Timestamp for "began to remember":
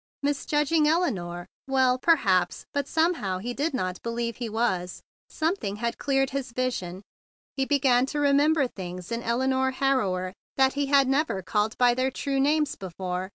7.65-8.65